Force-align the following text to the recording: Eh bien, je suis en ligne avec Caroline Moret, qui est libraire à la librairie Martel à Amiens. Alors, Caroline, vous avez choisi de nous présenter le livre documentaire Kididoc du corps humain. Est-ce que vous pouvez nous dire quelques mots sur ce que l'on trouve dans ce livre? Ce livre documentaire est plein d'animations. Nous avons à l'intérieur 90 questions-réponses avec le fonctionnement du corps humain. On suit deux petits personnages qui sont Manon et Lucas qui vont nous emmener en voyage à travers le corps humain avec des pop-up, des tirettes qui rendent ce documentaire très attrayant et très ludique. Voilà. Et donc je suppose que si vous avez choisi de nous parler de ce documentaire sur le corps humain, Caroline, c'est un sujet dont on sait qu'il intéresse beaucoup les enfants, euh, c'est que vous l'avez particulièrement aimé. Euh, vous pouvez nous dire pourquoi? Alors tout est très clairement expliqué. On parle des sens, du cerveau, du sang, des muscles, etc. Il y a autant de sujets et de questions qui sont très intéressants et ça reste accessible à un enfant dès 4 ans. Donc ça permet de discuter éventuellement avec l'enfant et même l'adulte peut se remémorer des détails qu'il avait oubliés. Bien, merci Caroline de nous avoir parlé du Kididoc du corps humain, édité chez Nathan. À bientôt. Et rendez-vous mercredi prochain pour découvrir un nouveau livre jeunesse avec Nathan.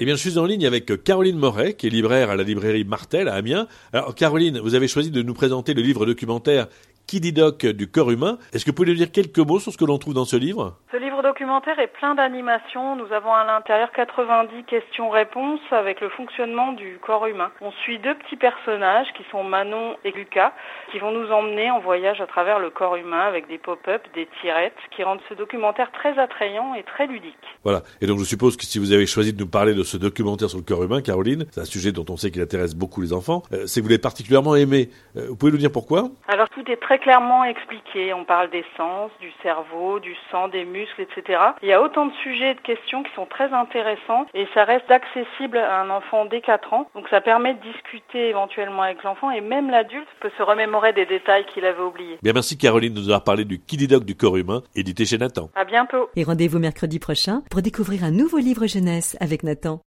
Eh 0.00 0.04
bien, 0.04 0.14
je 0.14 0.20
suis 0.20 0.38
en 0.38 0.44
ligne 0.44 0.64
avec 0.64 1.02
Caroline 1.02 1.36
Moret, 1.36 1.74
qui 1.74 1.88
est 1.88 1.90
libraire 1.90 2.30
à 2.30 2.36
la 2.36 2.44
librairie 2.44 2.84
Martel 2.84 3.26
à 3.26 3.34
Amiens. 3.34 3.66
Alors, 3.92 4.14
Caroline, 4.14 4.60
vous 4.60 4.76
avez 4.76 4.86
choisi 4.86 5.10
de 5.10 5.22
nous 5.22 5.34
présenter 5.34 5.74
le 5.74 5.82
livre 5.82 6.06
documentaire 6.06 6.68
Kididoc 7.08 7.64
du 7.64 7.90
corps 7.90 8.10
humain. 8.10 8.36
Est-ce 8.52 8.66
que 8.66 8.70
vous 8.70 8.74
pouvez 8.74 8.90
nous 8.90 8.94
dire 8.94 9.10
quelques 9.10 9.38
mots 9.38 9.58
sur 9.58 9.72
ce 9.72 9.78
que 9.78 9.86
l'on 9.86 9.96
trouve 9.96 10.12
dans 10.12 10.26
ce 10.26 10.36
livre? 10.36 10.76
Ce 10.92 10.98
livre 10.98 11.22
documentaire 11.22 11.78
est 11.78 11.88
plein 11.88 12.14
d'animations. 12.14 12.96
Nous 12.96 13.10
avons 13.12 13.32
à 13.32 13.44
l'intérieur 13.44 13.90
90 13.92 14.64
questions-réponses 14.64 15.60
avec 15.70 16.02
le 16.02 16.10
fonctionnement 16.10 16.72
du 16.72 16.98
corps 17.00 17.26
humain. 17.26 17.50
On 17.62 17.72
suit 17.82 17.98
deux 17.98 18.14
petits 18.14 18.36
personnages 18.36 19.06
qui 19.16 19.24
sont 19.30 19.42
Manon 19.42 19.96
et 20.04 20.12
Lucas 20.12 20.52
qui 20.92 20.98
vont 20.98 21.10
nous 21.10 21.30
emmener 21.30 21.70
en 21.70 21.80
voyage 21.80 22.20
à 22.20 22.26
travers 22.26 22.58
le 22.58 22.68
corps 22.68 22.96
humain 22.96 23.20
avec 23.20 23.48
des 23.48 23.56
pop-up, 23.56 24.02
des 24.14 24.28
tirettes 24.42 24.76
qui 24.94 25.02
rendent 25.02 25.20
ce 25.30 25.34
documentaire 25.34 25.90
très 25.92 26.18
attrayant 26.18 26.74
et 26.74 26.82
très 26.82 27.06
ludique. 27.06 27.34
Voilà. 27.64 27.82
Et 28.02 28.06
donc 28.06 28.18
je 28.18 28.24
suppose 28.24 28.58
que 28.58 28.64
si 28.64 28.78
vous 28.78 28.92
avez 28.92 29.06
choisi 29.06 29.32
de 29.32 29.38
nous 29.38 29.48
parler 29.48 29.72
de 29.72 29.82
ce 29.82 29.96
documentaire 29.96 30.50
sur 30.50 30.58
le 30.58 30.64
corps 30.64 30.84
humain, 30.84 31.00
Caroline, 31.00 31.46
c'est 31.52 31.62
un 31.62 31.64
sujet 31.64 31.90
dont 31.90 32.04
on 32.10 32.18
sait 32.18 32.30
qu'il 32.30 32.42
intéresse 32.42 32.74
beaucoup 32.74 33.00
les 33.00 33.14
enfants, 33.14 33.42
euh, 33.52 33.66
c'est 33.66 33.80
que 33.80 33.84
vous 33.84 33.90
l'avez 33.90 34.00
particulièrement 34.00 34.56
aimé. 34.56 34.90
Euh, 35.16 35.28
vous 35.28 35.36
pouvez 35.36 35.52
nous 35.52 35.58
dire 35.58 35.72
pourquoi? 35.72 36.10
Alors 36.28 36.48
tout 36.50 36.64
est 36.70 36.76
très 36.98 37.04
clairement 37.04 37.44
expliqué. 37.44 38.12
On 38.14 38.24
parle 38.24 38.50
des 38.50 38.64
sens, 38.76 39.10
du 39.20 39.30
cerveau, 39.42 40.00
du 40.00 40.14
sang, 40.30 40.48
des 40.48 40.64
muscles, 40.64 41.02
etc. 41.02 41.38
Il 41.62 41.68
y 41.68 41.72
a 41.72 41.82
autant 41.82 42.06
de 42.06 42.12
sujets 42.22 42.52
et 42.52 42.54
de 42.54 42.60
questions 42.60 43.02
qui 43.02 43.12
sont 43.14 43.26
très 43.26 43.52
intéressants 43.52 44.26
et 44.34 44.46
ça 44.54 44.64
reste 44.64 44.90
accessible 44.90 45.58
à 45.58 45.80
un 45.80 45.90
enfant 45.90 46.24
dès 46.24 46.40
4 46.40 46.72
ans. 46.72 46.88
Donc 46.94 47.08
ça 47.08 47.20
permet 47.20 47.54
de 47.54 47.60
discuter 47.60 48.28
éventuellement 48.28 48.82
avec 48.82 49.02
l'enfant 49.02 49.30
et 49.30 49.40
même 49.40 49.70
l'adulte 49.70 50.08
peut 50.20 50.30
se 50.36 50.42
remémorer 50.42 50.92
des 50.92 51.06
détails 51.06 51.44
qu'il 51.52 51.64
avait 51.64 51.82
oubliés. 51.82 52.18
Bien, 52.22 52.32
merci 52.32 52.56
Caroline 52.58 52.94
de 52.94 53.00
nous 53.00 53.08
avoir 53.08 53.24
parlé 53.24 53.44
du 53.44 53.60
Kididoc 53.60 54.04
du 54.04 54.16
corps 54.16 54.36
humain, 54.36 54.62
édité 54.74 55.04
chez 55.04 55.18
Nathan. 55.18 55.50
À 55.54 55.64
bientôt. 55.64 56.08
Et 56.16 56.24
rendez-vous 56.24 56.58
mercredi 56.58 56.98
prochain 56.98 57.42
pour 57.50 57.62
découvrir 57.62 58.04
un 58.04 58.10
nouveau 58.10 58.38
livre 58.38 58.66
jeunesse 58.66 59.16
avec 59.20 59.42
Nathan. 59.42 59.76